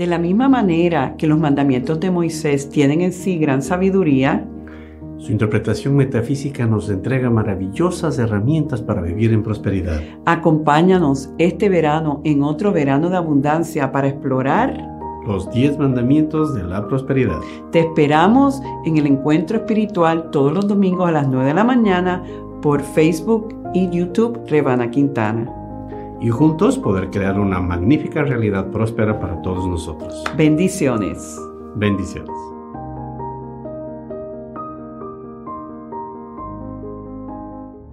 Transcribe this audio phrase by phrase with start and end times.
[0.00, 4.48] De la misma manera que los mandamientos de Moisés tienen en sí gran sabiduría,
[5.18, 10.00] su interpretación metafísica nos entrega maravillosas herramientas para vivir en prosperidad.
[10.24, 14.82] Acompáñanos este verano en otro verano de abundancia para explorar
[15.26, 17.38] los 10 mandamientos de la prosperidad.
[17.70, 22.24] Te esperamos en el encuentro espiritual todos los domingos a las 9 de la mañana
[22.62, 25.59] por Facebook y YouTube Rebana Quintana.
[26.20, 30.22] Y juntos poder crear una magnífica realidad próspera para todos nosotros.
[30.36, 31.40] Bendiciones.
[31.76, 32.59] Bendiciones.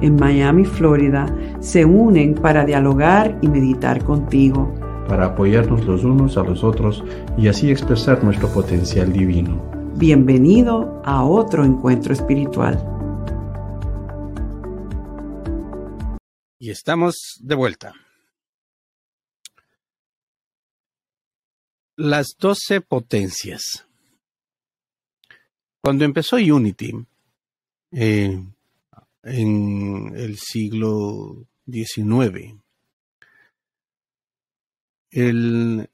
[0.00, 1.26] en Miami, Florida,
[1.60, 4.74] se unen para dialogar y meditar contigo.
[5.08, 7.04] Para apoyarnos los unos a los otros
[7.36, 9.60] y así expresar nuestro potencial divino.
[9.96, 12.78] Bienvenido a otro encuentro espiritual.
[16.58, 17.94] Y estamos de vuelta.
[21.96, 23.86] Las doce potencias.
[25.82, 26.92] Cuando empezó Unity,
[27.92, 28.42] eh,
[29.22, 32.56] en el siglo XIX.
[35.10, 35.90] El,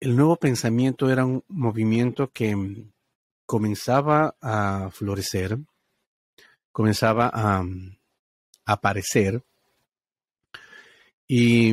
[0.00, 2.54] el nuevo pensamiento era un movimiento que
[3.46, 5.58] comenzaba a florecer,
[6.72, 7.64] comenzaba a,
[8.64, 9.42] aparecer
[11.26, 11.72] y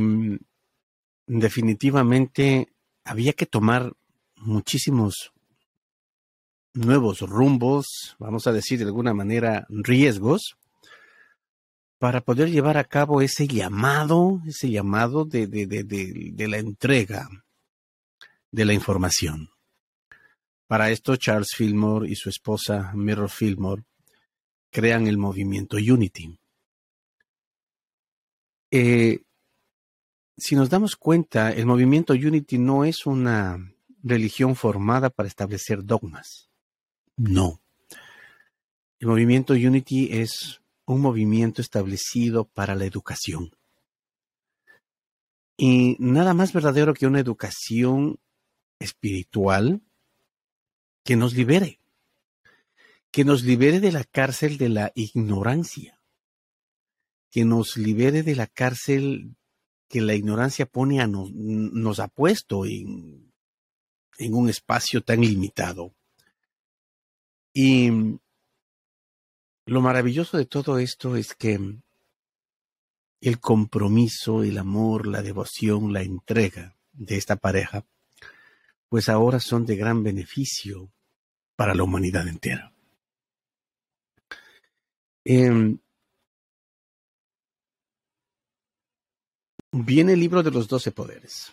[1.28, 2.74] definitivamente
[3.04, 3.94] había que tomar
[4.38, 5.32] muchísimos
[6.74, 10.58] nuevos rumbos, vamos a decir de alguna manera riesgos,
[12.00, 15.48] para poder llevar a cabo ese llamado, ese llamado de,
[16.38, 17.30] la entrega
[18.52, 19.50] de la información.
[20.68, 23.84] Para esto, Charles Fillmore y su esposa Mirror Fillmore
[24.70, 26.38] crean el movimiento Unity.
[28.70, 29.22] Eh,
[30.36, 33.58] si nos damos cuenta, el movimiento Unity no es una
[34.04, 36.50] religión formada para establecer dogmas.
[37.16, 37.62] No.
[39.00, 43.52] El movimiento Unity es un movimiento establecido para la educación.
[45.58, 48.20] Y nada más verdadero que una educación
[48.80, 49.82] espiritual
[51.04, 51.82] que nos libere,
[53.12, 56.00] que nos libere de la cárcel de la ignorancia,
[57.32, 59.36] que nos libere de la cárcel
[59.90, 63.32] que la ignorancia pone a nos, ha puesto en
[64.20, 65.94] un espacio tan limitado.
[67.54, 68.20] Y
[69.68, 71.60] lo maravilloso de todo esto es que
[73.20, 77.86] el compromiso, el amor, la devoción, la entrega de esta pareja,
[78.88, 80.90] pues ahora son de gran beneficio
[81.58, 82.74] para la humanidad entera.
[85.26, 85.78] Em,
[89.74, 91.52] viene el libro de los doce poderes,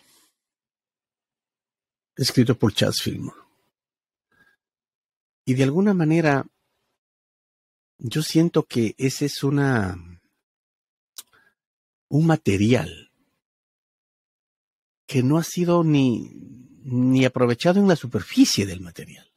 [2.15, 3.41] escrito por Charles Fillmore.
[5.43, 6.45] Y de alguna manera
[7.97, 9.97] yo siento que ese es una
[12.07, 13.11] un material
[15.05, 16.31] que no ha sido ni,
[16.83, 19.31] ni aprovechado en la superficie del material.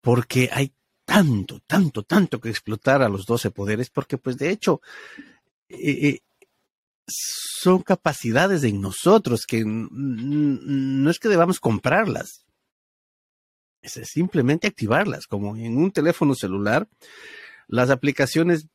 [0.00, 0.72] Porque hay
[1.04, 4.80] tanto, tanto, tanto que explotar a los doce poderes, porque pues de hecho
[5.68, 6.20] eh, eh,
[7.06, 12.43] son capacidades en nosotros que no es que debamos comprarlas,
[13.84, 16.88] es simplemente activarlas, como en un teléfono celular,
[17.68, 18.66] las aplicaciones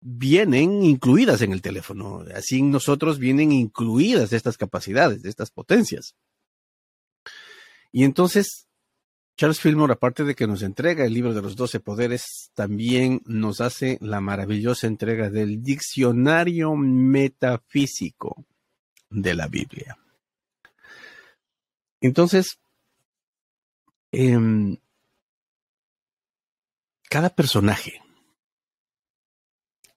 [0.00, 6.16] vienen incluidas en el teléfono, así en nosotros vienen incluidas estas capacidades, estas potencias.
[7.92, 8.66] Y entonces,
[9.36, 13.60] Charles Fillmore, aparte de que nos entrega el libro de los doce poderes, también nos
[13.60, 18.44] hace la maravillosa entrega del diccionario metafísico
[19.10, 19.98] de la Biblia.
[22.00, 22.58] Entonces,
[24.14, 24.76] Em,
[27.08, 28.02] cada personaje,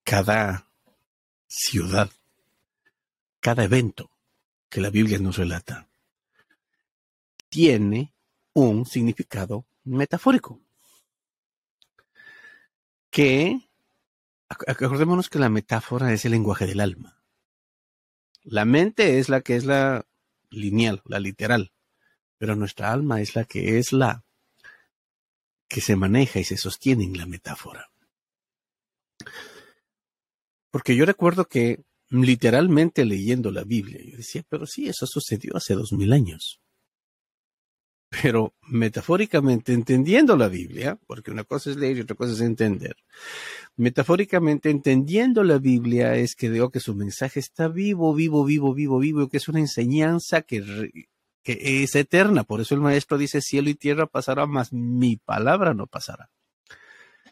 [0.05, 0.69] cada
[1.49, 2.09] ciudad,
[3.41, 4.09] cada evento
[4.69, 5.89] que la Biblia nos relata,
[7.49, 8.13] tiene
[8.53, 10.61] un significado metafórico.
[13.09, 13.67] Que,
[14.47, 17.21] acordémonos que la metáfora es el lenguaje del alma.
[18.43, 20.05] La mente es la que es la
[20.51, 21.74] lineal, la literal
[22.37, 24.23] pero nuestra alma es la que es la
[25.67, 27.89] que se maneja y se sostiene en la metáfora.
[30.71, 35.73] Porque yo recuerdo que literalmente leyendo la Biblia, yo decía, pero sí, eso sucedió hace
[35.73, 36.59] dos mil años.
[38.21, 42.95] Pero metafóricamente entendiendo la Biblia, porque una cosa es leer y otra cosa es entender,
[43.75, 48.99] metafóricamente entendiendo la Biblia es que digo que su mensaje está vivo, vivo, vivo, vivo,
[48.99, 51.09] vivo, que es una enseñanza que,
[51.45, 52.43] que es eterna.
[52.43, 56.31] Por eso el maestro dice, cielo y tierra pasará, mas mi palabra no pasará.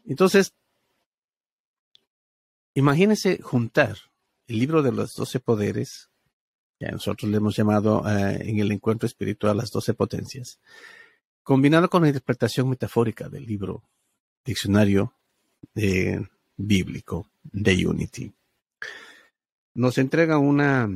[0.05, 0.53] Entonces,
[2.75, 3.97] imagínense juntar
[4.47, 6.11] el libro de los doce poderes
[6.79, 10.59] que nosotros le hemos llamado eh, en el encuentro espiritual las doce potencias,
[11.41, 13.83] combinado con la interpretación metafórica del libro
[14.45, 15.13] diccionario
[15.73, 16.21] eh,
[16.55, 18.31] bíblico de Unity,
[19.73, 20.87] nos entrega una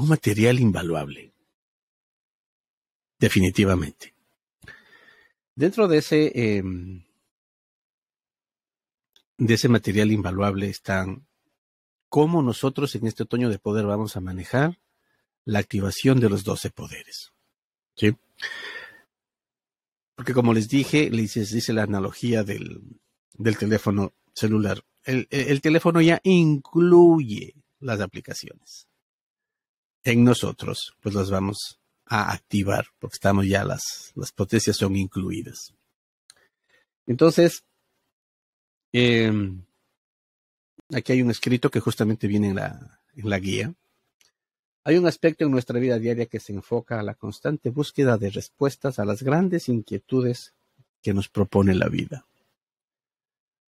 [0.00, 1.32] un material invaluable,
[3.18, 4.14] definitivamente.
[5.54, 7.04] Dentro de ese em,
[9.40, 11.26] de ese material invaluable están
[12.08, 14.78] cómo nosotros en este otoño de poder vamos a manejar
[15.46, 17.32] la activación de los 12 poderes.
[17.96, 18.14] ¿Sí?
[20.14, 23.00] Porque como les dije, les dice la analogía del,
[23.58, 24.84] teléfono celular.
[25.04, 28.89] El, el, teléfono ya incluye las aplicaciones.
[30.04, 35.74] En nosotros, pues las vamos a activar, porque estamos ya las, las potencias son incluidas.
[37.06, 37.64] Entonces,
[38.92, 39.62] Em,
[40.92, 43.72] aquí hay un escrito que justamente viene en la, en la guía.
[44.84, 48.30] Hay un aspecto en nuestra vida diaria que se enfoca a la constante búsqueda de
[48.30, 50.54] respuestas a las grandes inquietudes
[51.02, 52.26] que nos propone la vida.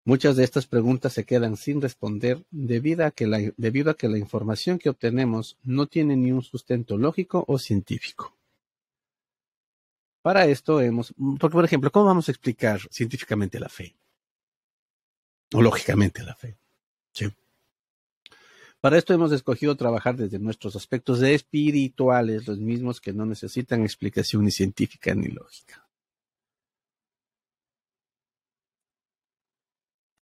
[0.04, 4.08] Muchas de estas preguntas se quedan sin responder debido a, que la, debido a que
[4.08, 8.34] la información que obtenemos no tiene ni un sustento lógico o científico.
[10.22, 13.94] Para esto hemos, por ejemplo, ¿cómo vamos a explicar científicamente la fe?
[15.52, 16.56] o lógicamente la fe.
[18.80, 24.44] Para esto hemos escogido trabajar desde nuestros aspectos espirituales, los mismos que no necesitan explicación
[24.44, 25.81] ni científica ni lógica.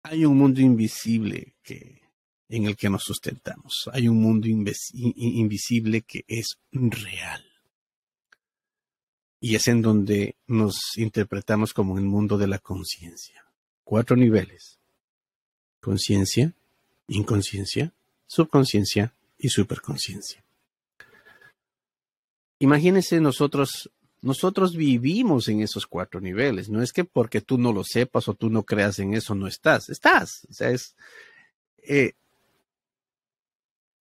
[0.09, 2.03] Hay un mundo invisible que,
[2.49, 3.89] en el que nos sustentamos.
[3.93, 7.45] Hay un mundo invisible que es real.
[9.41, 13.45] Y es en donde nos interpretamos como el mundo de la conciencia.
[13.85, 14.79] Cuatro niveles
[15.87, 16.53] conciencia,
[17.07, 17.93] inconsciencia,
[18.27, 20.43] subconsciencia y superconsciencia.
[22.59, 23.89] Imagínense nosotros,
[24.27, 26.69] nosotros vivimos en esos cuatro niveles.
[26.69, 29.47] No es que porque tú no lo sepas o tú no creas en eso no
[29.47, 29.89] estás.
[29.89, 30.47] Estás.
[30.51, 30.97] O sea, es.
[31.79, 32.15] Eh,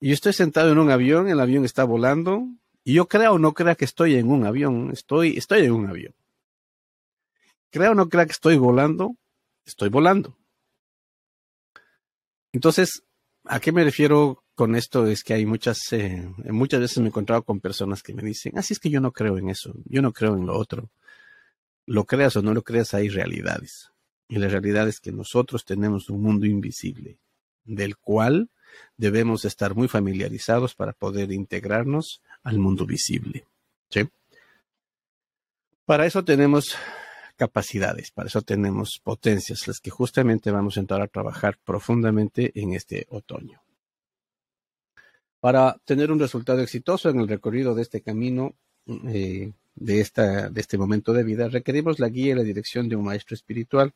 [0.01, 2.47] yo estoy sentado en un avión, el avión está volando,
[2.83, 5.87] y yo creo o no crea que estoy en un avión, estoy, estoy en un
[5.87, 6.15] avión.
[7.69, 9.15] Creo o no crea que estoy volando,
[9.63, 10.35] estoy volando.
[12.51, 13.03] Entonces,
[13.45, 15.07] ¿a qué me refiero con esto?
[15.07, 18.57] Es que hay muchas, eh, muchas veces me he encontrado con personas que me dicen,
[18.57, 20.89] así es que yo no creo en eso, yo no creo en lo otro.
[21.85, 23.91] Lo creas o no lo creas, hay realidades.
[24.27, 27.17] Y la realidad es que nosotros tenemos un mundo invisible,
[27.63, 28.49] del cual
[28.97, 33.45] debemos estar muy familiarizados para poder integrarnos al mundo visible.
[35.85, 36.75] Para eso tenemos
[37.35, 42.73] capacidades, para eso tenemos potencias, las que justamente vamos a entrar a trabajar profundamente en
[42.73, 43.61] este otoño.
[45.39, 48.55] Para tener un resultado exitoso en el recorrido de este camino,
[48.87, 52.95] eh, de, esta, de este momento de vida, requerimos la guía y la dirección de
[52.95, 53.93] un maestro espiritual,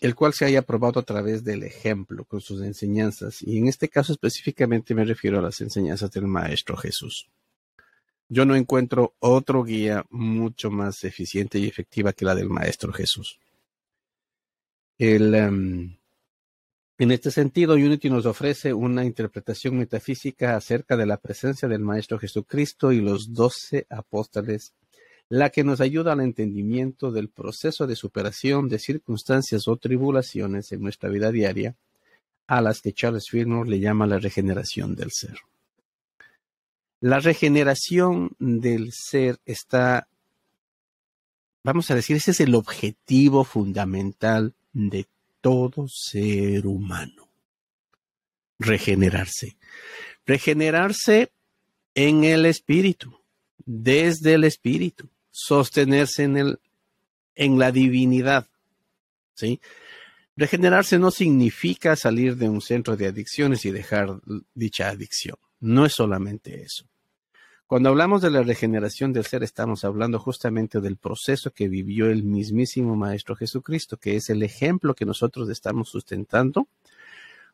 [0.00, 3.88] el cual se haya probado a través del ejemplo con sus enseñanzas, y en este
[3.88, 7.28] caso específicamente me refiero a las enseñanzas del Maestro Jesús.
[8.28, 13.38] Yo no encuentro otro guía mucho más eficiente y efectiva que la del Maestro Jesús.
[14.98, 15.96] Em,
[16.98, 22.18] en este sentido, Unity nos ofrece una interpretación metafísica acerca de la presencia del Maestro
[22.18, 24.74] Jesucristo y los doce apóstoles,
[25.28, 30.82] la que nos ayuda al entendimiento del proceso de superación de circunstancias o tribulaciones en
[30.82, 31.76] nuestra vida diaria,
[32.46, 35.38] a las que Charles Fillmore le llama la regeneración del ser.
[37.00, 40.08] La regeneración del ser está,
[41.62, 45.06] vamos a decir, ese es el objetivo fundamental de
[45.40, 47.28] todo ser humano.
[48.58, 49.56] Regenerarse.
[50.26, 51.30] Regenerarse
[51.94, 53.20] en el espíritu,
[53.64, 56.60] desde el espíritu, sostenerse en el
[57.38, 58.46] en la divinidad.
[59.34, 59.60] ¿Sí?
[60.36, 64.20] Regenerarse no significa salir de un centro de adicciones y dejar
[64.54, 65.36] dicha adicción.
[65.60, 66.84] No es solamente eso.
[67.68, 72.22] Cuando hablamos de la regeneración del ser, estamos hablando justamente del proceso que vivió el
[72.22, 76.66] mismísimo Maestro Jesucristo, que es el ejemplo que nosotros estamos sustentando,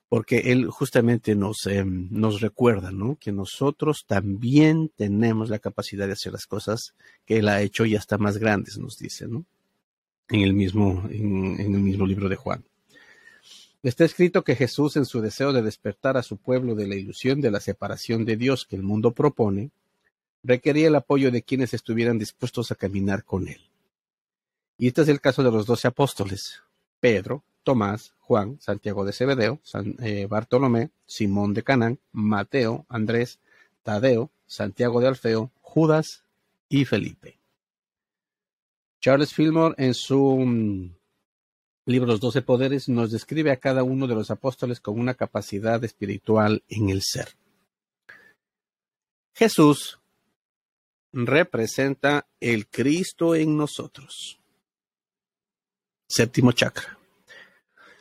[0.08, 3.16] porque Él justamente nos, eh, nos recuerda, ¿no?
[3.18, 6.94] Que nosotros también tenemos la capacidad de hacer las cosas
[7.26, 9.44] que Él ha hecho y hasta más grandes, nos dice, ¿no?
[10.28, 12.64] En el mismo, en el mismo libro de Juan.
[13.84, 17.42] Está escrito que Jesús, en su deseo de despertar a su pueblo de la ilusión
[17.42, 19.72] de la separación de Dios que el mundo propone,
[20.42, 23.60] requería el apoyo de quienes estuvieran dispuestos a caminar con él.
[24.78, 26.62] Y este es el caso de los doce apóstoles,
[26.98, 33.38] Pedro, Tomás, Juan, Santiago de Cebedeo, San, eh, Bartolomé, Simón de Canaán, Mateo, Andrés,
[33.82, 36.24] Tadeo, Santiago de Alfeo, Judas
[36.70, 37.38] y Felipe.
[39.02, 40.90] Charles Fillmore en su mm,
[41.86, 45.82] libro Los Doce Poderes nos describe a cada uno de los apóstoles con una capacidad
[45.84, 47.28] espiritual en el ser.
[49.34, 49.98] Jesús
[51.12, 54.38] representa el Cristo en nosotros.
[56.08, 56.98] Séptimo chakra.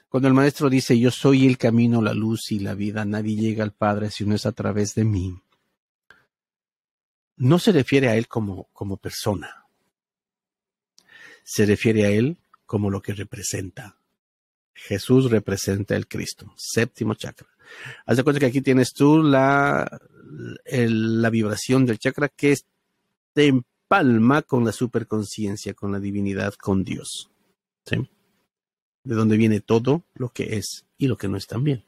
[0.10, 3.64] Cuando el maestro dice, yo soy el camino, la luz y la vida, nadie llega
[3.64, 5.36] al Padre si no es a través de mí,
[7.38, 9.66] no se refiere a Él como, como persona.
[11.44, 12.38] Se refiere a Él
[12.74, 14.00] como lo que representa.
[14.74, 16.56] Jesús representa el Cristo.
[16.58, 17.48] Séptimo chakra.
[18.04, 20.02] Haz de cuenta que aquí tienes tú la,
[20.66, 22.58] la vibración del chakra que
[23.34, 27.30] te empalma con la superconciencia, con la divinidad, con Dios.
[27.92, 28.08] De
[29.04, 31.86] donde viene todo lo que es y lo que no es también.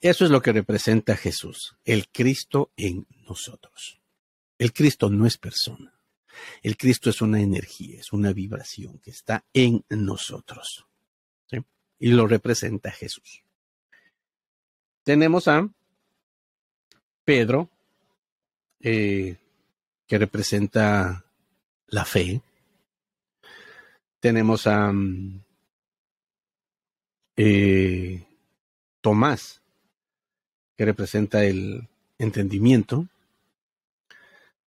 [0.00, 4.00] Eso es lo que representa Jesús, el Cristo en nosotros.
[4.58, 5.95] El Cristo no es persona.
[6.62, 10.86] El Cristo es una energía, es una vibración que está en nosotros.
[11.98, 13.42] Y lo representa Jesús.
[15.02, 15.66] Tenemos a
[17.24, 17.70] Pedro,
[18.80, 19.36] eh,
[20.06, 21.24] que representa
[21.88, 22.40] la fe.
[24.20, 25.40] Tenemos a um,
[27.36, 28.24] eh,
[29.00, 29.60] Tomás,
[30.76, 31.88] que representa el
[32.18, 33.08] entendimiento.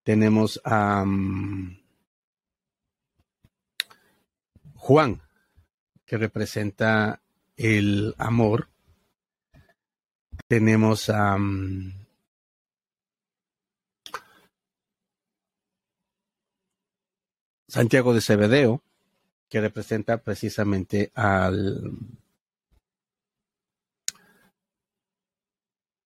[0.03, 1.77] Tenemos a um,
[4.75, 5.21] Juan,
[6.05, 7.21] que representa
[7.57, 8.69] el amor.
[10.47, 11.93] Tenemos a um,
[17.67, 18.83] Santiago de Cebedeo,
[19.47, 21.91] que representa precisamente al,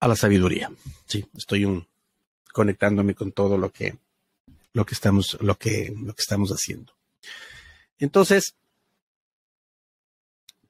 [0.01, 0.71] a la sabiduría.
[1.05, 1.87] Sí, estoy un,
[2.53, 3.97] conectándome con todo lo que,
[4.71, 6.93] lo que estamos, lo que, lo que estamos haciendo.
[7.99, 8.55] Entonces,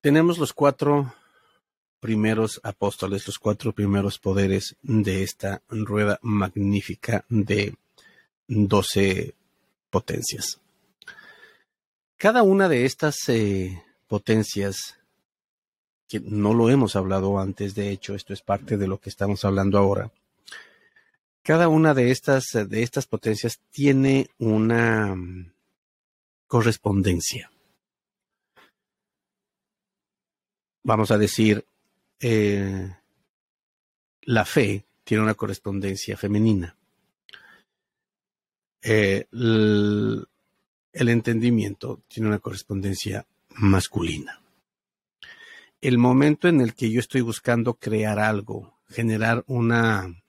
[0.01, 1.13] tenemos los cuatro
[1.99, 7.75] primeros apóstoles, los cuatro primeros poderes de esta rueda magnífica de
[8.47, 9.35] doce
[9.89, 10.59] potencias.
[12.17, 14.97] Cada una de estas eh, potencias,
[16.07, 19.45] que no lo hemos hablado antes, de hecho, esto es parte de lo que estamos
[19.45, 20.11] hablando ahora.
[21.43, 25.51] Cada una de estas, de estas potencias tiene una mm,
[26.47, 27.51] correspondencia.
[30.83, 31.65] Vamos a decir,
[32.21, 32.95] eh,
[34.21, 36.77] la fe tiene una correspondencia femenina.
[38.81, 40.27] Eh, el
[40.93, 44.41] entendimiento tiene una correspondencia masculina.
[45.81, 50.22] El momento en el que yo estoy buscando crear algo, generar una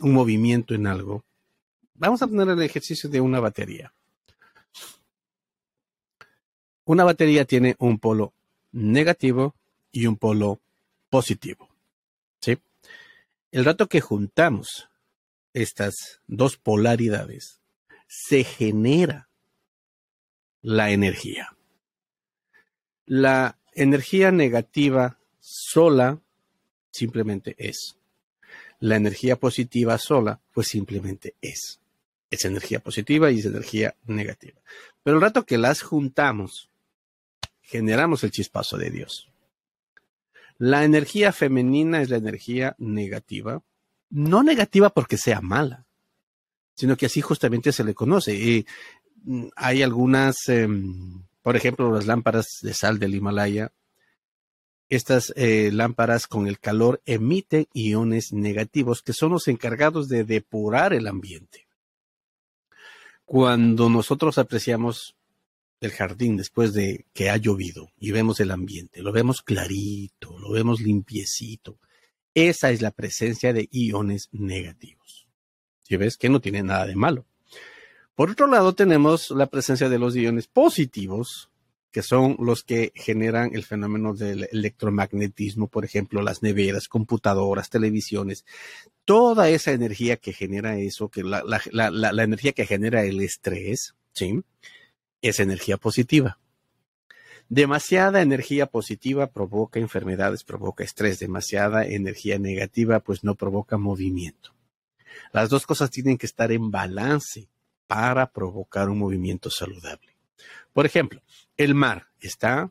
[0.00, 1.24] un movimiento en algo,
[1.94, 3.92] vamos a poner el ejercicio de una batería.
[6.84, 8.34] Una batería tiene un polo
[8.72, 9.54] negativo
[9.90, 10.60] y un polo
[11.08, 11.68] positivo.
[12.40, 12.58] ¿sí?
[13.52, 14.88] El rato que juntamos
[15.54, 17.60] estas dos polaridades,
[18.08, 19.28] se genera
[20.60, 21.56] la energía.
[23.06, 26.20] La energía negativa sola
[26.90, 27.96] simplemente es.
[28.84, 31.80] La energía positiva sola, pues simplemente es.
[32.30, 34.60] Es energía positiva y es energía negativa.
[35.02, 36.68] Pero el rato que las juntamos,
[37.62, 39.30] generamos el chispazo de Dios.
[40.58, 43.62] La energía femenina es la energía negativa,
[44.10, 45.86] no negativa porque sea mala,
[46.74, 48.34] sino que así justamente se le conoce.
[48.34, 48.66] Y
[49.22, 53.72] mm, hay algunas, em, por ejemplo, las lámparas de sal del Himalaya.
[54.88, 60.92] Estas eh, lámparas con el calor emiten iones negativos que son los encargados de depurar
[60.92, 61.66] el ambiente.
[63.24, 65.16] Cuando nosotros apreciamos
[65.80, 70.50] el jardín después de que ha llovido y vemos el ambiente, lo vemos clarito, lo
[70.50, 71.78] vemos limpiecito,
[72.34, 75.26] esa es la presencia de iones negativos.
[75.82, 77.26] Si ves que no tiene nada de malo.
[78.14, 81.50] Por otro lado, tenemos la presencia de los iones positivos,
[81.94, 88.44] que son los que generan el fenómeno del electromagnetismo, por ejemplo, las neveras, computadoras, televisiones,
[89.04, 91.40] toda esa energía que genera eso, que la,
[92.24, 94.42] energía que genera el estrés, ¿sí?
[95.22, 96.40] Es energía positiva.
[97.48, 101.20] Demasiada energía positiva provoca enfermedades, provoca estrés.
[101.20, 104.52] Demasiada energía negativa pues no provoca movimiento.
[105.32, 107.46] Las dos cosas tienen que estar en balance
[107.86, 110.13] para provocar un movimiento saludable.
[110.72, 111.22] Por ejemplo,
[111.56, 112.70] el mar está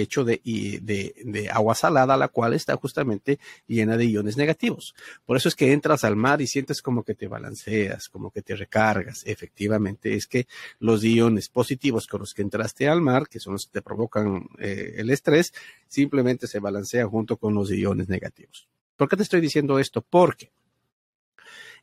[0.00, 4.94] hecho de, agua salada, la cual está justamente llena de iones negativos.
[5.24, 8.42] Por eso es que entras al mar y sientes como que te balanceas, como que
[8.42, 9.22] te recargas.
[9.26, 10.46] Efectivamente, es que
[10.78, 14.48] los iones positivos con los que entraste al mar, que son los que te provocan
[14.58, 15.52] eh, el estrés,
[15.88, 18.68] simplemente se balancean junto con los iones negativos.
[18.96, 20.02] ¿Por qué te estoy diciendo esto?
[20.02, 20.52] Porque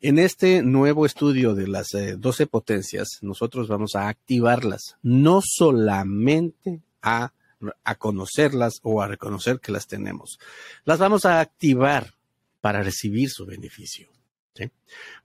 [0.01, 6.81] en este nuevo estudio de las 12 eh, potencias, nosotros vamos a activarlas, no solamente
[7.01, 7.31] a
[7.83, 10.39] a conocerlas o a reconocer que las tenemos.
[10.85, 12.13] Las vamos a activar
[12.61, 14.09] para recibir su beneficio.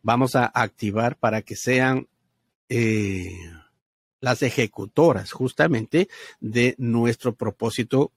[0.03, 2.07] Vamos a activar para que sean
[2.69, 3.33] eh,
[4.21, 6.09] las ejecutoras justamente
[6.41, 8.13] de nuestro propósito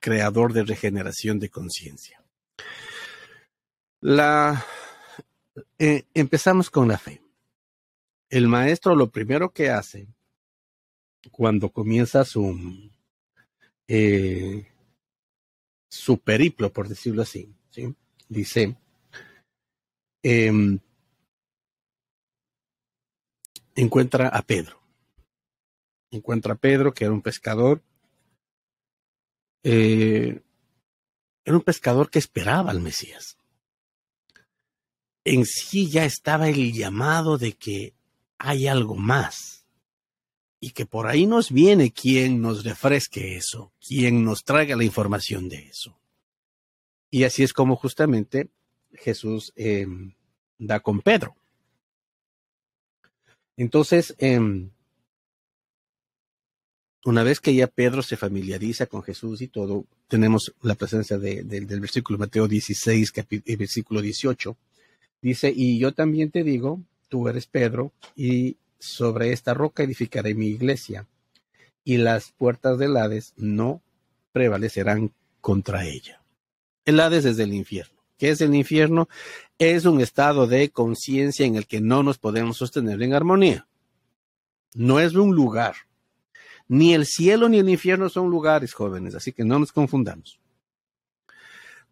[0.00, 2.22] creador de regeneración de conciencia.
[4.00, 4.64] La,
[5.78, 7.22] eh, empezamos con la fe.
[8.28, 10.08] El maestro lo primero que hace
[11.30, 12.90] cuando comienza su,
[13.86, 14.66] eh,
[15.88, 17.54] su periplo, por decirlo así.
[17.70, 17.94] ¿sí?
[18.28, 18.76] Dice,
[20.22, 20.78] em,
[23.74, 24.80] encuentra a Pedro.
[26.10, 27.82] Encuentra a Pedro, que era un pescador.
[29.64, 30.42] Eh,
[31.44, 33.38] era un pescador que esperaba al Mesías.
[35.24, 37.94] En sí ya estaba el llamado de que
[38.38, 39.64] hay algo más
[40.58, 45.48] y que por ahí nos viene quien nos refresque eso, quien nos traiga la información
[45.48, 45.98] de eso.
[47.10, 48.48] Y así es como justamente
[48.94, 50.14] Jesús em,
[50.58, 51.36] da con Pedro.
[53.56, 54.70] Entonces, em,
[57.04, 61.66] una vez que ya Pedro se familiariza con Jesús y todo, tenemos la presencia del
[61.66, 63.12] versículo Mateo 16,
[63.44, 64.56] y versículo 18.
[65.22, 70.48] Dice, y yo también te digo, tú eres Pedro, y sobre esta roca edificaré mi
[70.48, 71.06] iglesia,
[71.84, 73.80] y las puertas del Hades no
[74.32, 76.20] prevalecerán contra ella.
[76.84, 78.02] El Hades es el infierno.
[78.18, 79.08] ¿Qué es el infierno?
[79.58, 83.66] Es un estado de conciencia en el que no nos podemos sostener en armonía.
[84.74, 85.74] No es un lugar.
[86.66, 90.40] Ni el cielo ni el infierno son lugares, jóvenes, así que no nos confundamos.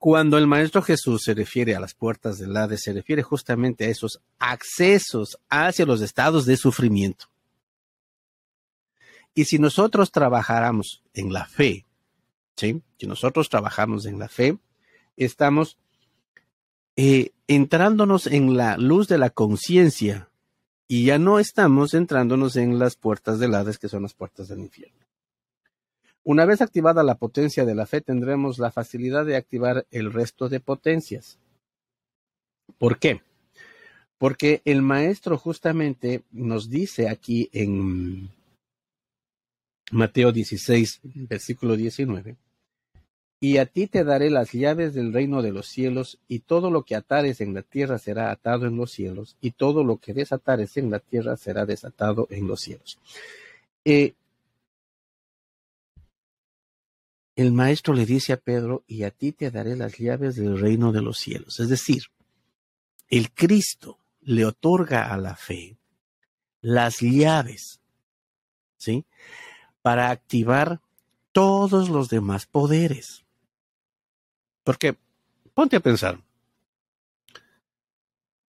[0.01, 3.91] Cuando el Maestro Jesús se refiere a las puertas del Hades, se refiere justamente a
[3.91, 7.27] esos accesos hacia los estados de sufrimiento.
[9.35, 11.85] Y si nosotros trabajáramos en la fe,
[12.57, 12.81] ¿sí?
[12.99, 14.57] Si nosotros trabajamos en la fe,
[15.19, 15.77] estamos
[16.97, 20.31] eh, entrándonos en la luz de la conciencia
[20.89, 24.61] y ya no estamos entrándonos en las puertas del Hades, que son las puertas del
[24.61, 25.10] infierno.
[26.23, 30.49] Una vez activada la potencia de la fe, tendremos la facilidad de activar el resto
[30.49, 31.39] de potencias.
[32.79, 33.23] ¿Por qué?
[34.19, 38.31] Porque el maestro justamente nos dice aquí en
[39.91, 42.37] Mateo 16, versículo 19,
[43.43, 46.83] y a ti te daré las llaves del reino de los cielos, y todo lo
[46.83, 50.77] que atares en la tierra será atado en los cielos, y todo lo que desatares
[50.77, 52.99] en la tierra será desatado en los cielos.
[53.87, 54.13] Eh,
[57.41, 60.93] el maestro le dice a Pedro, y a ti te daré las llaves del reino
[60.93, 61.59] de los cielos.
[61.59, 62.03] Es decir,
[63.09, 65.79] el Cristo le otorga a la fe
[66.61, 67.81] las llaves,
[68.77, 69.07] ¿sí?
[69.81, 70.83] Para activar
[71.33, 73.25] todos los demás poderes.
[74.63, 74.99] Porque,
[75.55, 76.21] ponte a pensar,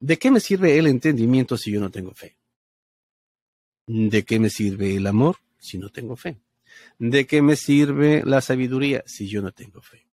[0.01, 2.37] ¿de qué me sirve el entendimiento si yo no tengo fe?
[3.87, 6.41] ¿De qué me sirve el amor si no tengo fe?
[6.99, 10.07] ¿De qué me sirve la sabiduría si yo no tengo fe?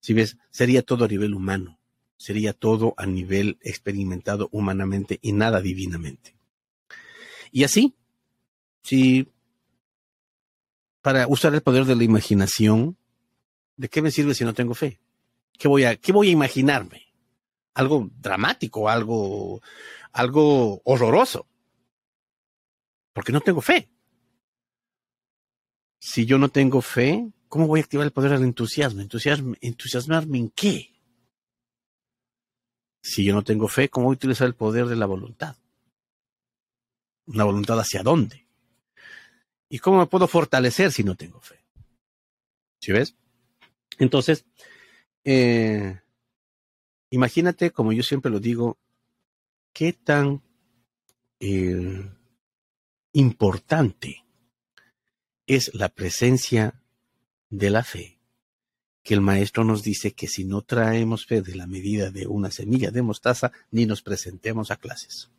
[0.00, 1.78] Si ves, sería todo a nivel humano,
[2.16, 6.36] sería todo a nivel experimentado humanamente y nada divinamente.
[7.50, 7.94] Y así,
[8.82, 9.28] si
[11.02, 12.96] para usar el poder de la imaginación,
[13.76, 15.00] ¿de qué me sirve si no tengo fe?
[15.58, 17.12] ¿Qué voy a, qué voy a imaginarme?
[17.74, 19.60] Algo dramático, algo,
[20.12, 21.46] algo horroroso.
[23.12, 23.88] Porque no tengo fe.
[26.04, 29.02] Si yo no tengo fe, ¿cómo voy a activar el poder del entusiasmo?
[29.60, 30.90] ¿Entusiasmarme en qué?
[33.00, 35.56] Si yo no tengo fe, ¿cómo voy a utilizar el poder de la voluntad?
[37.26, 38.48] ¿Una voluntad hacia dónde?
[39.68, 41.64] ¿Y cómo me puedo fortalecer si no tengo fe?
[42.80, 43.14] ¿Sí ves?
[43.98, 44.44] Entonces,
[45.22, 46.00] eh,
[47.10, 48.76] imagínate, como yo siempre lo digo,
[49.72, 50.42] qué tan
[51.38, 52.10] eh,
[53.12, 54.24] importante
[55.46, 56.74] es la presencia
[57.50, 58.18] de la fe,
[59.02, 62.50] que el maestro nos dice que si no traemos fe de la medida de una
[62.50, 65.30] semilla de mostaza, ni nos presentemos a clases.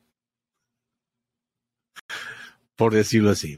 [2.75, 3.55] Por decirlo así.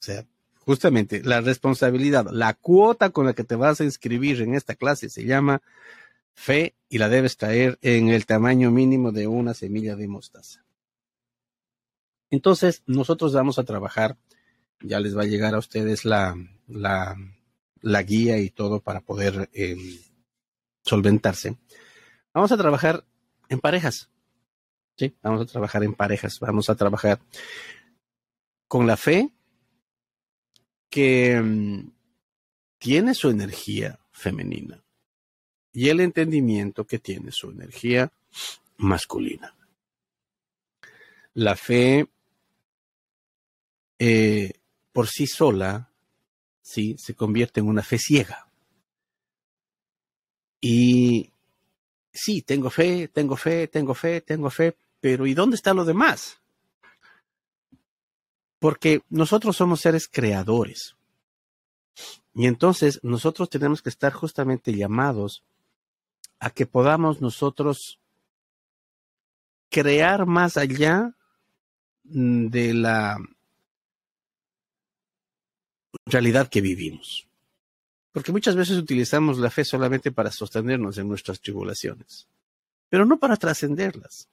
[0.00, 0.26] O sea,
[0.58, 5.08] justamente la responsabilidad, la cuota con la que te vas a inscribir en esta clase
[5.08, 5.62] se llama
[6.34, 10.64] fe y la debes traer en el tamaño mínimo de una semilla de mostaza.
[12.30, 14.16] Entonces, nosotros vamos a trabajar,
[14.84, 16.36] ya les va a llegar a ustedes la,
[16.68, 17.16] la,
[17.80, 19.76] la guía y todo para poder eh,
[20.84, 21.56] solventarse.
[22.32, 23.04] Vamos a trabajar
[23.48, 24.10] en parejas.
[24.96, 26.38] Sí, vamos a trabajar en parejas.
[26.40, 27.20] Vamos a trabajar
[28.68, 29.30] con la fe
[30.88, 31.90] que mm,
[32.78, 34.84] tiene su energía femenina
[35.72, 38.12] y el entendimiento que tiene su energía
[38.76, 39.54] masculina.
[41.32, 42.06] La fe
[43.98, 44.52] eh,
[44.94, 45.90] por sí sola
[46.62, 46.96] ¿sí?
[46.98, 48.48] se convierte en una fe ciega.
[50.60, 51.32] Y
[52.12, 56.40] sí, tengo fe, tengo fe, tengo fe, tengo fe, pero ¿y dónde está lo demás?
[58.60, 60.96] Porque nosotros somos seres creadores.
[62.32, 65.42] Y entonces nosotros tenemos que estar justamente llamados
[66.38, 67.98] a que podamos nosotros
[69.70, 71.14] crear más allá
[72.04, 73.18] de la
[76.06, 77.26] realidad que vivimos.
[78.12, 82.28] Porque muchas veces utilizamos la fe solamente para sostenernos en nuestras tribulaciones,
[82.88, 84.28] pero no para trascenderlas,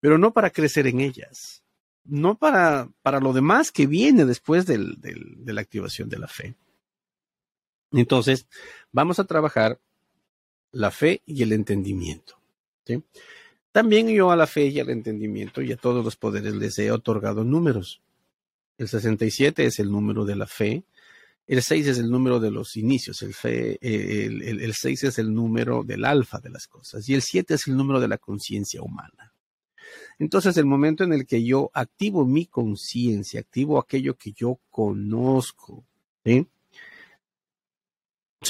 [0.00, 1.62] pero no para crecer en ellas,
[2.04, 6.54] no para, para lo demás que viene después del, de la activación de la fe.
[7.92, 8.46] Entonces,
[8.92, 9.78] vamos a trabajar
[10.72, 12.38] la fe y el entendimiento.
[13.72, 16.90] También yo a la fe y al entendimiento y a todos los poderes les he
[16.90, 18.00] otorgado números.
[18.78, 20.84] El 67 es el número de la fe.
[21.46, 23.20] El 6 es el número de los inicios.
[23.22, 27.08] El, fe, el, el, 6 es el número del alfa de las cosas.
[27.08, 29.34] Y el 7 es el número de la conciencia humana.
[30.18, 35.84] Entonces, el momento en el que yo activo mi conciencia, activo aquello que yo conozco,
[36.24, 36.44] se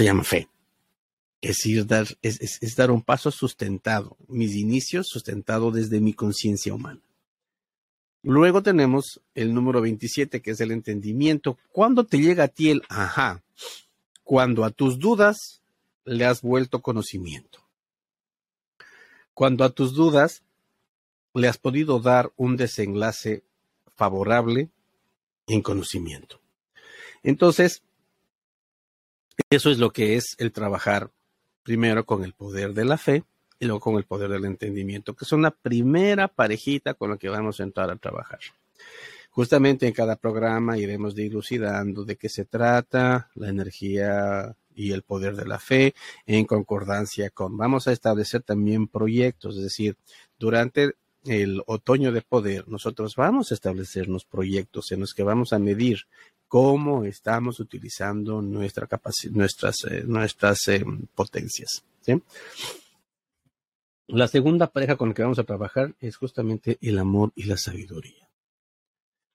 [0.05, 0.49] llama fe.
[1.41, 6.75] Es decir, dar, es, es dar un paso sustentado, mis inicios sustentado desde mi conciencia
[6.75, 7.08] humana.
[8.23, 11.59] Luego tenemos el número 27, que es el entendimiento.
[11.71, 13.43] ¿Cuándo te llega a ti el ajá?
[14.25, 15.63] Cuando a tus dudas
[16.05, 17.65] le has vuelto conocimiento.
[19.35, 20.43] Cuando a tus dudas
[21.35, 23.45] le has podido dar un desenlace
[23.95, 24.71] favorable
[25.47, 26.41] en conocimiento.
[27.23, 27.83] Entonces,
[29.51, 31.11] eso es lo que es el trabajar
[31.63, 33.25] primero con el poder de la fe
[33.59, 37.29] y luego con el poder del entendimiento, que es una primera parejita con la que
[37.29, 38.41] vamos a entrar a trabajar.
[39.31, 45.37] Justamente en cada programa iremos dilucidando de qué se trata, la energía y el poder
[45.37, 45.95] de la fe
[46.27, 47.57] en concordancia con.
[47.57, 49.97] Vamos a establecer también proyectos, es decir,
[50.39, 50.95] durante
[51.25, 56.07] el otoño de poder, nosotros vamos a establecernos proyectos en los que vamos a medir
[56.47, 58.89] cómo estamos utilizando nuestra
[59.33, 61.85] nuestras, eh, nuestras eh, potencias.
[62.01, 62.23] ¿sí?
[64.09, 67.59] La segunda pareja con la que vamos a trabajar es justamente el amor y la
[67.59, 68.31] sabiduría.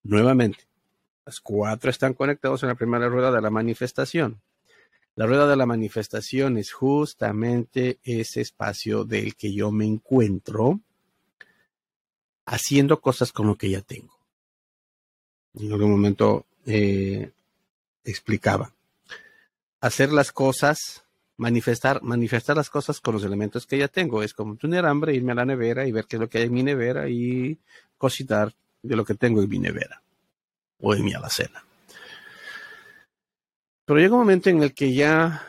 [0.01, 0.65] Nuevamente,
[1.27, 4.41] las cuatro están conectados en la primera rueda de la manifestación.
[5.15, 10.79] La rueda de la manifestación es justamente ese espacio del que yo me encuentro
[12.47, 14.17] haciendo cosas con lo que ya tengo.
[15.53, 17.31] En algún momento eh,
[18.03, 18.73] explicaba.
[19.81, 21.02] Hacer las cosas
[21.37, 24.23] manifestar, manifestar las cosas con los elementos que ya tengo.
[24.23, 26.45] Es como tener hambre, irme a la nevera y ver qué es lo que hay
[26.45, 27.59] en mi nevera y
[27.97, 30.01] cocinar de lo que tengo en mi nevera
[30.79, 31.63] o en mi alacena.
[33.85, 35.45] Pero llega un momento en el que ya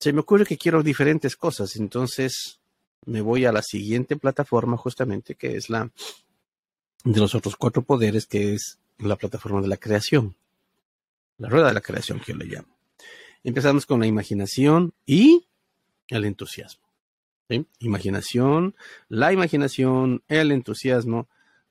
[0.00, 2.60] se me ocurre que quiero diferentes cosas, entonces
[3.04, 5.90] me voy a la siguiente plataforma justamente que es la
[7.04, 10.36] de los otros cuatro poderes, que es la plataforma de la creación,
[11.38, 12.77] la rueda de la creación que yo le llamo.
[13.44, 15.46] Empezamos con la imaginación y
[16.08, 16.88] el entusiasmo.
[17.78, 18.74] Imaginación,
[19.08, 21.28] la imaginación, el entusiasmo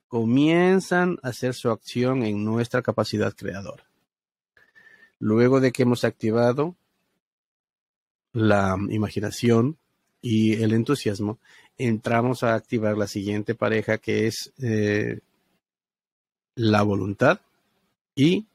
[0.08, 3.86] comienzan a hacer su acción en nuestra capacidad creadora.
[5.20, 6.76] Luego de que hemos activado
[8.34, 9.78] la imaginación
[10.22, 11.40] y el entusiasmo,
[11.78, 15.20] entramos a activar la siguiente pareja que es eh,
[16.56, 17.42] la voluntad
[18.16, 18.46] y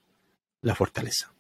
[0.61, 1.33] la fortaleza.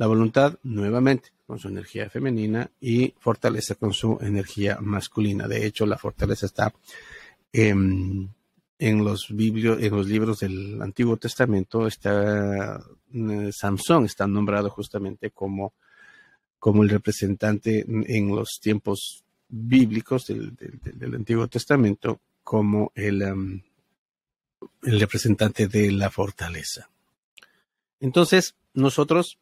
[0.00, 5.46] La voluntad, nuevamente, con su energía femenina y fortaleza con su energía masculina.
[5.46, 6.72] De hecho, la fortaleza está
[7.52, 8.30] en,
[8.78, 11.86] los, en los libros del Antiguo Testamento.
[11.86, 12.80] Está,
[13.12, 15.74] eh, Samson está nombrado justamente como,
[16.58, 25.92] como el representante en los tiempos bíblicos del, Antiguo Testamento como el, el representante de
[25.92, 26.88] la fortaleza.
[28.00, 29.36] Entonces, nosotros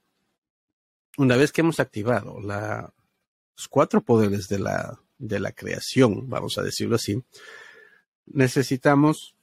[1.18, 6.62] una vez que hemos activado los cuatro poderes de la, de la creación, vamos a
[6.62, 7.22] decirlo así,
[8.26, 9.34] necesitamos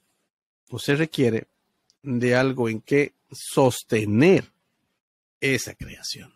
[0.70, 1.48] o se requiere
[2.02, 4.52] de algo en que sostener
[5.40, 6.32] esa creación,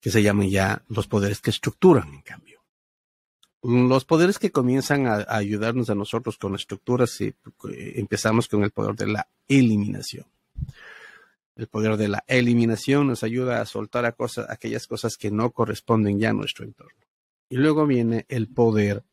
[0.00, 2.62] que se llaman ya los poderes que estructuran, en cambio.
[3.62, 7.34] Los poderes que comienzan a, a ayudarnos a nosotros con la estructura, si eh,
[7.96, 10.26] empezamos con el poder de la eliminación.
[11.56, 16.30] El poder de la eliminación nos ayuda a soltar aquellas cosas que no corresponden ya
[16.30, 16.98] a nuestro entorno.
[17.48, 19.04] Y luego viene el poder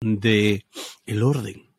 [0.00, 0.66] de
[1.06, 1.70] el orden.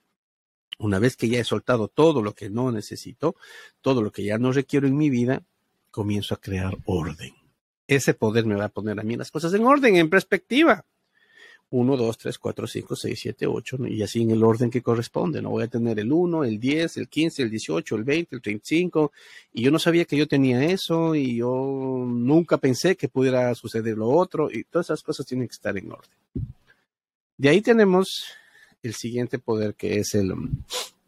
[0.79, 3.35] Una vez que ya he soltado todo lo que no necesito,
[3.81, 5.43] todo lo que ya no requiero en mi vida,
[5.91, 7.35] comienzo a crear orden.
[7.85, 10.85] Ese poder me va a poner a mí las cosas en orden, en perspectiva.
[11.73, 15.41] 1, 2, 3, 4, 5, 6, 7, 8, y así en el orden que corresponde.
[15.41, 18.41] No voy a tener el 1, el 10, el 15, el 18, el 20, el
[18.41, 19.11] 35,
[19.53, 23.97] y yo no sabía que yo tenía eso, y yo nunca pensé que pudiera suceder
[23.97, 26.11] lo otro, y todas esas cosas tienen que estar en orden.
[27.37, 28.25] De ahí tenemos
[28.83, 30.33] el siguiente poder, que es el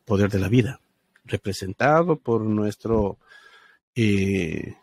[0.06, 0.80] poder de la vida,
[1.26, 3.18] representado por nuestro
[3.96, 4.76] eh,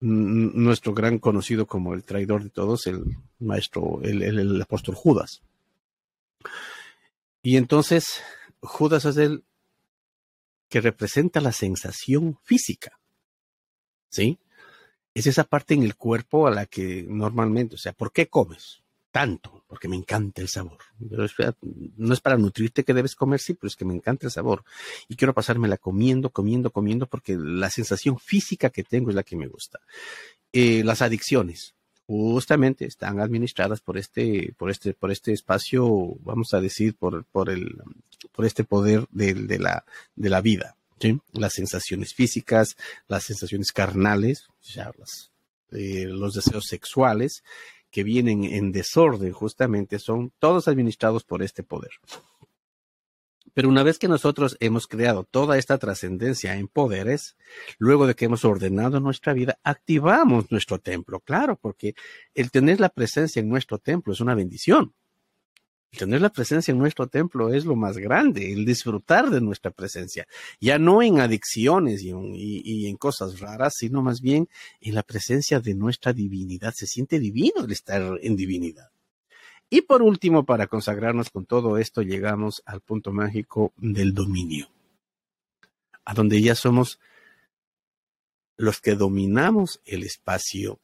[0.00, 5.42] nuestro gran conocido como el traidor de todos, el maestro, el, apóstol Judas.
[7.42, 8.22] Y entonces
[8.60, 9.44] Judas es el
[10.68, 12.98] que representa la sensación física.
[14.08, 14.38] ¿Sí?
[15.14, 18.82] Es esa parte en el cuerpo a la que normalmente, o sea, ¿por qué comes?
[19.10, 20.78] tanto, porque me encanta el sabor.
[20.98, 24.64] No es para nutrirte que debes comer, sí, pero es que me encanta el sabor.
[25.08, 29.36] Y quiero pasármela comiendo, comiendo, comiendo, porque la sensación física que tengo es la que
[29.36, 29.80] me gusta.
[30.52, 31.74] Eh, las adicciones,
[32.10, 37.76] justamente están administradas por este, por este, por este espacio, vamos a decir, por, el,
[38.32, 39.84] por este poder de, de la,
[40.16, 40.74] de la vida.
[40.98, 41.20] ¿sí?
[41.32, 44.48] Las sensaciones físicas, las sensaciones carnales,
[45.70, 47.44] eh, los deseos sexuales,
[47.92, 51.92] que vienen en desorden justamente son todos administrados por este poder.
[53.54, 57.36] Pero una vez que nosotros hemos creado toda esta trascendencia en poderes,
[57.78, 61.94] luego de que hemos ordenado nuestra vida, activamos nuestro templo, claro, porque
[62.34, 64.94] el tener la presencia en nuestro templo es una bendición
[65.96, 70.26] tener la presencia en nuestro templo es lo más grande, el disfrutar de nuestra presencia,
[70.60, 74.48] ya no en adicciones y, en cosas raras, sino más bien
[74.80, 76.72] en la presencia de nuestra divinidad.
[76.74, 78.90] Se siente divino el estar en divinidad.
[79.70, 84.68] Y por último, para consagrarnos con todo esto, llegamos al punto mágico del dominio,
[86.04, 86.98] a donde ya somos
[88.56, 90.80] los que dominamos el espacio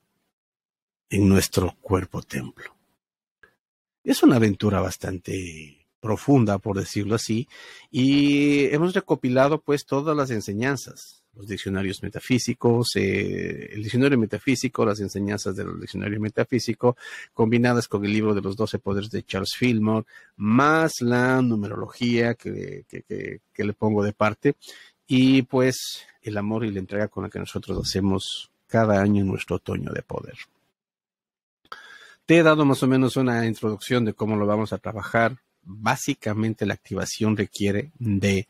[1.11, 2.77] en nuestro cuerpo templo.
[4.05, 7.49] Es una aventura bastante profunda, por decirlo así,
[7.90, 15.01] y hemos recopilado pues todas las enseñanzas, los diccionarios metafísicos, eh, el diccionario metafísico, las
[15.01, 16.96] enseñanzas del diccionario metafísico,
[17.35, 22.85] combinadas con el libro de los doce poderes de Charles Fillmore, más la numerología que,
[22.87, 24.55] que le pongo de parte,
[25.07, 29.57] y pues el amor y la entrega con la que nosotros hacemos cada año nuestro
[29.57, 30.37] otoño de poder.
[32.27, 35.37] Te he dado más o menos una introducción de cómo lo vamos a trabajar.
[35.62, 38.49] Básicamente la activación requiere de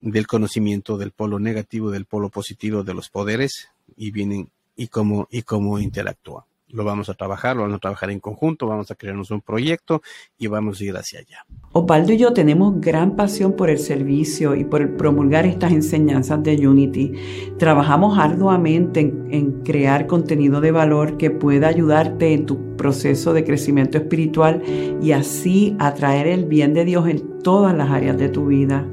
[0.00, 5.28] del conocimiento del polo negativo, del polo positivo de los poderes y vienen y cómo
[5.30, 8.94] y cómo interactúa lo vamos a trabajar, lo vamos a trabajar en conjunto, vamos a
[8.94, 10.02] crearnos un proyecto
[10.38, 11.44] y vamos a ir hacia allá.
[11.72, 16.66] Opaldo y yo tenemos gran pasión por el servicio y por promulgar estas enseñanzas de
[16.66, 17.12] Unity.
[17.58, 23.44] Trabajamos arduamente en, en crear contenido de valor que pueda ayudarte en tu proceso de
[23.44, 24.62] crecimiento espiritual
[25.02, 28.86] y así atraer el bien de Dios en todas las áreas de tu vida.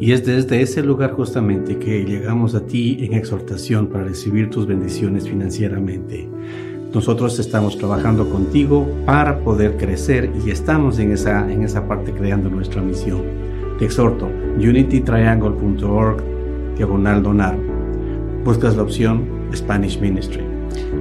[0.00, 4.66] Y es desde ese lugar justamente que llegamos a ti en exhortación para recibir tus
[4.66, 6.26] bendiciones financieramente.
[6.94, 12.48] Nosotros estamos trabajando contigo para poder crecer y estamos en esa, en esa parte creando
[12.48, 13.20] nuestra misión.
[13.78, 16.22] Te exhorto, unitytriangle.org,
[16.76, 17.58] diagonal donar.
[18.42, 20.42] Buscas la opción Spanish Ministry.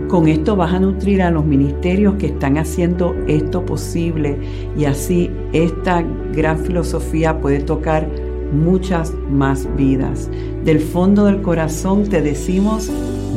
[0.10, 4.38] Con esto vas a nutrir a los ministerios que están haciendo esto posible
[4.78, 10.30] y así esta gran filosofía puede tocar muchas más vidas.
[10.64, 12.90] Del fondo del corazón te decimos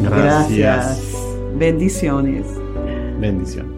[0.03, 0.59] gracias.
[0.59, 1.13] gracias.
[1.57, 2.47] Bendiciones.
[3.21, 3.72] Bendiciones.